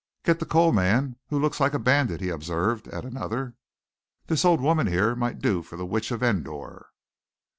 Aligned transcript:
"Get 0.23 0.39
the 0.39 0.47
coal 0.47 0.71
man 0.71 1.17
who 1.27 1.37
looks 1.39 1.59
like 1.59 1.75
a 1.75 1.77
bandit," 1.79 2.21
he 2.21 2.29
observed 2.29 2.87
at 2.87 3.05
another. 3.05 3.53
"This 4.25 4.43
old 4.43 4.59
woman 4.59 4.87
here 4.87 5.15
might 5.15 5.41
do 5.43 5.61
for 5.61 5.75
the 5.75 5.85
witch 5.85 6.09
of 6.09 6.23
Endor." 6.23 6.87